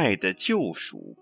[0.00, 1.14] 爱的救赎。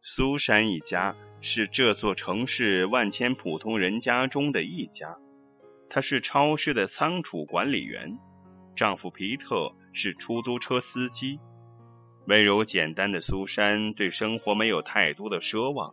[0.00, 5.16] 苏珊一家是这座城市万千普通人家中的一家。
[5.88, 8.16] 她是超市的仓储管理员，
[8.76, 11.40] 丈夫皮特是出租车司机。
[12.28, 15.92] 温柔简单的苏珊对生活没有太多的奢望，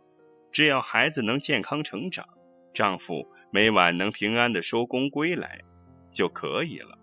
[0.52, 2.24] 只要孩子能健康成长，
[2.74, 5.62] 丈夫每晚能平安的收工归来
[6.12, 6.96] 就可以了。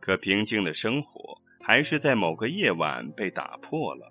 [0.00, 4.09] 可平静的生活还是在某个夜晚被打破了。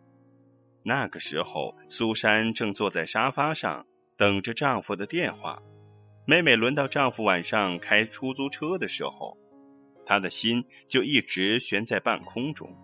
[0.89, 3.85] 那个时候，苏珊正坐在沙发上
[4.17, 5.61] 等着丈夫的电话。
[6.25, 9.38] 每每轮到丈夫晚上开出租车的时候，
[10.07, 12.75] 她的心就一直悬在半空中。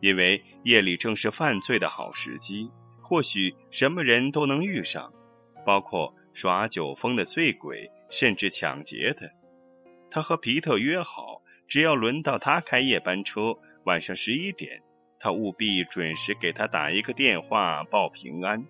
[0.00, 2.68] 因为夜里正是犯罪的好时机，
[3.00, 5.12] 或许什么人都能遇上，
[5.64, 9.30] 包括耍酒疯的醉鬼，甚至抢劫的。
[10.10, 13.54] 他和皮特约好，只要轮到他开夜班车，
[13.84, 14.82] 晚上十一点，
[15.26, 18.64] 他务必准时给他打一个电话报平安。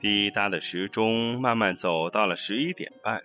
[0.00, 3.20] 滴答的时钟慢慢走到了十一点半，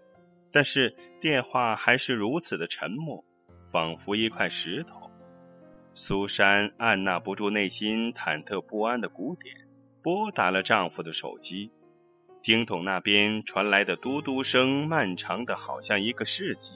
[0.52, 3.24] 但是电话还是如此的沉默，
[3.72, 5.10] 仿佛一块石头。
[5.96, 9.56] 苏珊按捺不住内心忐忑不安的鼓点，
[10.04, 11.72] 拨打了丈夫的手机。
[12.44, 16.74] 听筒那边传来的嘟嘟声漫长的好像一个世纪，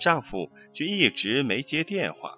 [0.00, 2.36] 丈夫却一直没接电话。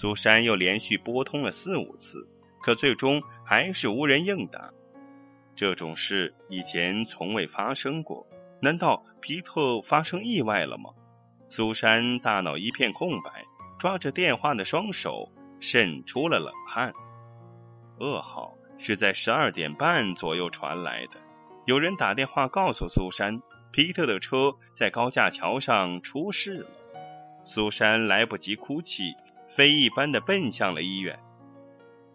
[0.00, 2.24] 苏珊又连续拨通了四五次，
[2.62, 4.70] 可最终还是无人应答。
[5.56, 8.24] 这种事以前从未发生过，
[8.62, 10.90] 难道皮特发生意外了吗？
[11.48, 13.44] 苏珊大脑一片空白。
[13.80, 15.28] 抓着电话的双手
[15.60, 16.92] 渗出了冷汗。
[18.00, 21.12] 噩耗是在十二点半左右传来的，
[21.64, 23.40] 有人打电话告诉苏珊，
[23.72, 26.66] 皮特的车在高架桥上出事了。
[27.46, 29.14] 苏珊来不及哭泣，
[29.58, 31.18] 飞一般的奔向了医院。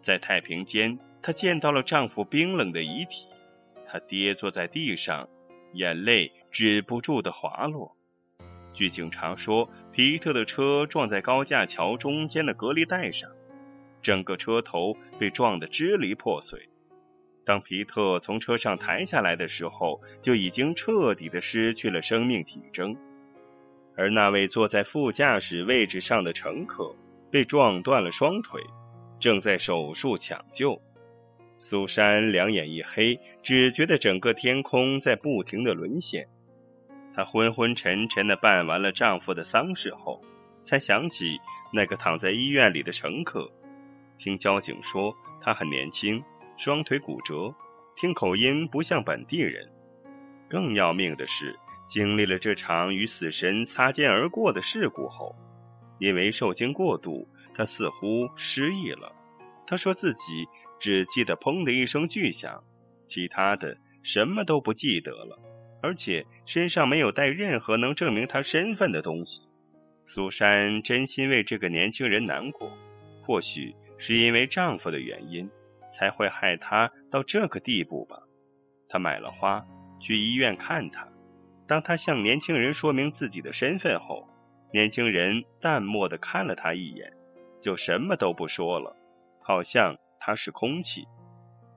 [0.02, 3.26] 在太平间，她见到了丈夫冰冷的遗体，
[3.86, 5.28] 她跌坐在地上，
[5.74, 7.98] 眼泪止不住的滑落。
[8.74, 13.30] 据警察说，皮特的车撞在高架桥中间的隔离带上，
[14.02, 16.70] 整个车头被撞得支离破碎。
[17.44, 22.96] 当皮特从车上抬下来的时候，就已经彻底的失去了生命体征。
[23.98, 26.96] 而那位坐在副驾驶位置上的乘客
[27.34, 28.62] 被撞断了双腿，
[29.20, 30.80] 正在手术抢救。
[31.60, 36.28] 苏珊两眼一黑，只觉得整个天空在不停的沦陷。
[37.16, 40.22] 她昏昏沉沉的办完了丈夫的丧事后，
[40.64, 41.40] 才想起
[41.74, 43.50] 那个躺在医院里的乘客。
[44.20, 45.12] 听交警说，
[45.42, 46.24] 他很年轻，
[46.56, 47.52] 双腿骨折，
[47.96, 49.68] 听口音不像本地人。
[50.48, 51.58] 更要命的是，
[51.90, 55.36] 经历了这场与死神擦肩而过的事故后，
[56.00, 59.12] 因为受惊过度，他似乎失忆了。
[59.68, 60.46] 他说自己
[60.80, 62.64] 只记得“砰”的一声巨响，
[63.08, 65.40] 其他的什么都不记得了。
[65.82, 69.42] 而且身上没有带任何能证明他身份的东西。
[70.08, 72.72] 苏珊真心为这个年轻人难过，
[73.26, 75.50] 或许是因为丈夫的原因，
[75.98, 78.18] 才会害他到这个地步吧。
[78.88, 79.66] 她买了花
[80.00, 81.08] 去医院看他。
[81.68, 84.28] 当他向年轻人说明自己的身份后，
[84.74, 87.14] 年轻人淡漠的看了他一眼，
[87.62, 88.94] 就什么都不说了，
[89.40, 91.08] 好像他是空气。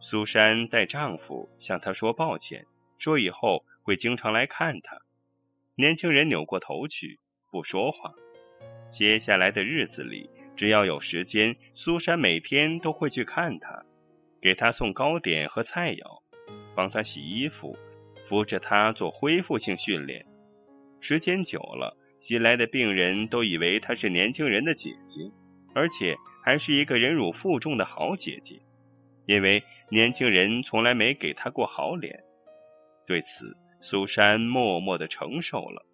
[0.00, 2.66] 苏珊带丈夫向他说抱歉，
[2.98, 3.64] 说以后。
[3.86, 4.98] 会经常来看他。
[5.76, 7.20] 年轻人扭过头去，
[7.52, 8.12] 不说话。
[8.90, 13.84] 接下来的日子里，只要有时间，苏珊每天都会去看他，
[14.42, 16.20] 给他送糕点和菜肴，
[16.74, 17.78] 帮他洗衣服，
[18.28, 20.26] 扶着他做恢复性训练。
[21.00, 25.20] 时间久了，新来的病人都以为她是年轻人的姐姐，
[25.76, 28.60] 而且还是一个忍辱负重的好姐姐，
[29.26, 32.18] 因为年轻人从来没给她过好脸。
[33.06, 35.86] 对此，苏珊默默的承受了。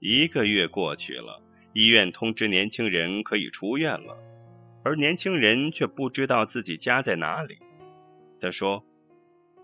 [0.00, 1.42] 一个月过去了，
[1.72, 4.18] 医院通知年轻人可以出院了，
[4.84, 7.56] 而年轻人却不知道自己家在哪里。
[8.38, 8.84] 他说：“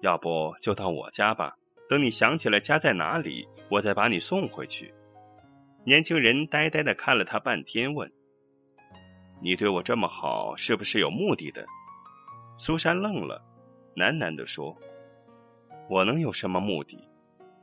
[0.01, 1.57] 要不就到我家吧，
[1.91, 4.91] 等你想起来家在哪里，我再把你送回去。”
[5.85, 8.11] 年轻人呆呆的看了他半天，问
[9.43, 11.67] ：“你对我这么好，是不是有目的的？”
[12.59, 13.43] 苏珊愣了，
[13.95, 14.75] 喃喃的说
[15.91, 16.99] ：“我能有什么目的？”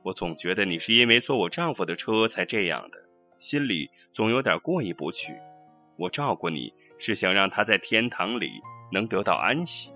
[0.03, 2.97] 我总觉得你是因为坐我丈夫的车才这样的，
[3.39, 5.33] 心里总有点过意不去。
[5.97, 8.51] 我照顾你是想让他在天堂里
[8.91, 9.91] 能得到安息。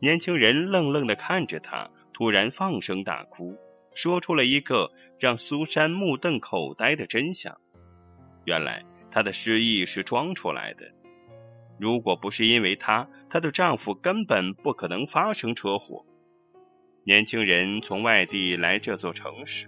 [0.00, 3.56] 年轻人愣愣的看着他，突然放声大哭，
[3.96, 7.56] 说出了一个让苏珊目瞪口呆的真相：
[8.44, 10.84] 原来她的失忆是装出来的。
[11.80, 16.04] 如果不是因为她，她的丈夫根本不可能发生车祸。
[17.04, 19.66] 年轻人从外地来这座城市，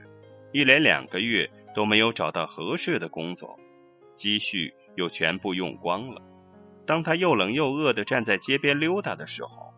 [0.52, 3.58] 一连两个月都没有找到合适的工作，
[4.16, 6.20] 积蓄又全部用光了。
[6.86, 9.72] 当他又冷又饿的站在街边溜达的时候，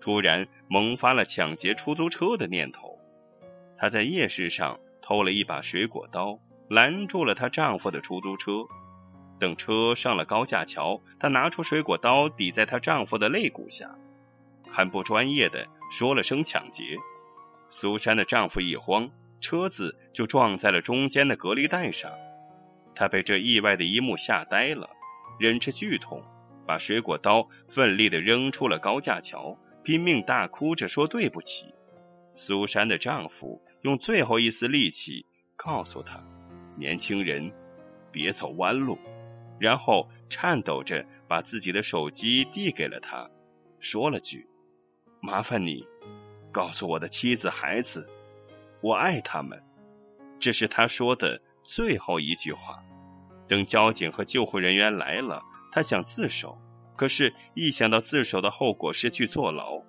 [0.00, 2.91] 突然萌发了抢劫出租车的念头。
[3.82, 6.38] 她在夜市上偷了一把水果刀，
[6.70, 8.62] 拦住了她丈夫的出租车。
[9.40, 13.90] 等车上了高架桥，她拿出水果刀抵在她丈夫的肋骨下，
[14.70, 16.96] 很不专业的说了声抢劫。
[17.70, 22.08] 苏珊的丈夫一慌，车子就撞在了中间的隔离带上。
[22.94, 24.88] 她被这意外的一幕吓呆了，
[25.40, 26.22] 忍着剧痛，
[26.64, 31.74] 把水果刀奋力的扔出了高架桥，拼命大哭着说对不起。
[32.36, 33.60] 苏珊的丈夫。
[33.82, 35.26] 用最后一丝力气
[35.56, 36.22] 告诉他
[36.78, 37.52] ：“年轻人，
[38.10, 38.98] 别走弯路。”
[39.60, 43.30] 然后颤抖着把自己的手机递给了他，
[43.78, 44.46] 说了句
[45.20, 45.86] ：“麻烦你
[46.50, 48.08] 告诉我的妻子、孩子，
[48.80, 49.62] 我爱他们。”
[50.40, 52.82] 这是他说的最后一句话。
[53.48, 55.42] 等交警和救护人员来了，
[55.72, 56.56] 他想自首，
[56.96, 59.82] 可是，一想到自首的后果是去坐牢，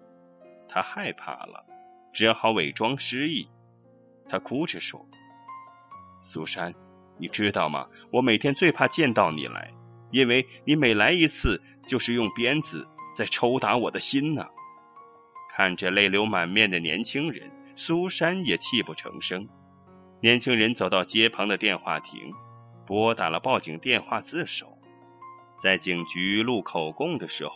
[0.67, 1.65] 他害怕了，
[2.11, 3.47] 只好伪装失忆。
[4.29, 5.05] 他哭着说
[6.23, 6.73] ：“苏珊，
[7.17, 7.87] 你知道吗？
[8.11, 9.71] 我每天最怕见到你来，
[10.11, 14.45] 因为你每来一次，就是用鞭子在抽打我的心呢。”
[15.55, 19.47] 看着泪流满面的年轻人，苏珊也泣不成声。
[20.19, 22.33] 年轻人走到街旁的电话亭，
[22.87, 24.77] 拨打了报警电话自首。
[25.61, 27.53] 在警局录口供的时候，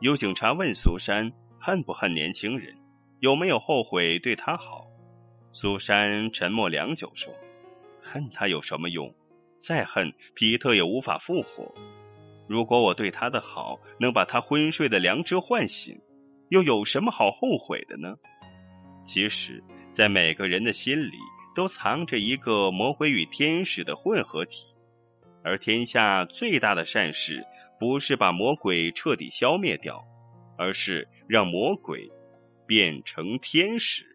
[0.00, 2.76] 有警察问苏珊恨不恨年轻人，
[3.20, 4.81] 有没有后悔对他好。
[5.54, 7.32] 苏珊沉默良久，说
[8.00, 9.14] ：“恨他有什么用？
[9.60, 11.74] 再恨，皮特也无法复活。
[12.48, 16.00] 如果我对他的好能把他昏睡的良知唤醒，
[16.48, 18.16] 又有什么好后悔的呢？
[19.06, 19.62] 其实，
[19.94, 21.18] 在每个人的心里，
[21.54, 24.64] 都藏着一个魔鬼与天使的混合体。
[25.44, 27.44] 而天下最大的善事，
[27.78, 30.02] 不是把魔鬼彻底消灭掉，
[30.56, 32.10] 而是让魔鬼
[32.66, 34.06] 变成天使。”